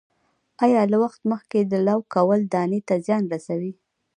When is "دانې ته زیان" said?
2.53-3.23